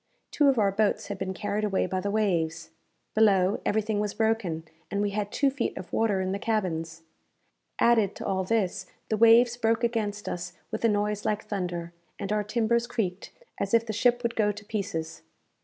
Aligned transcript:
Two 0.31 0.47
of 0.49 0.57
our 0.57 0.71
boats 0.71 1.09
had 1.09 1.19
been 1.19 1.31
carried 1.31 1.63
away 1.63 1.85
by 1.85 1.99
the 1.99 2.09
waves. 2.09 2.71
Below, 3.13 3.61
everything 3.63 3.99
was 3.99 4.15
broken, 4.15 4.63
and 4.89 4.99
we 4.99 5.11
had 5.11 5.31
two 5.31 5.51
feet 5.51 5.77
of 5.77 5.93
water 5.93 6.21
in 6.21 6.31
the 6.31 6.39
cabins. 6.39 7.03
Added 7.77 8.15
to 8.15 8.25
all 8.25 8.43
this, 8.43 8.87
the 9.09 9.17
waves 9.17 9.57
broke 9.57 9.83
against 9.83 10.27
us 10.27 10.53
with 10.71 10.83
a 10.83 10.89
noise 10.89 11.23
like 11.23 11.45
thunder, 11.45 11.93
and 12.17 12.31
our 12.31 12.43
timbers 12.43 12.87
creaked 12.87 13.29
as 13.59 13.75
if 13.75 13.85
the 13.85 13.93
ship 13.93 14.23
would 14.23 14.35
go 14.35 14.51
to 14.51 14.65
pieces. 14.65 15.21